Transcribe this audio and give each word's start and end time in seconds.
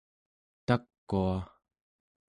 takua 0.65 1.31